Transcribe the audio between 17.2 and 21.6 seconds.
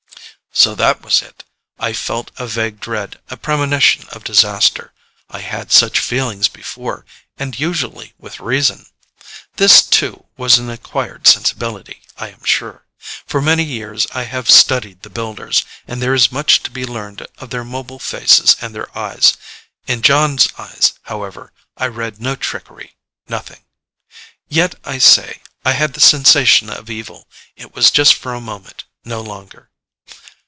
of their mobile faces and their eyes. In Jon's eyes, however,